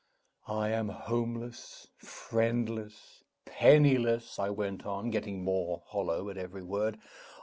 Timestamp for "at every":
6.31-6.63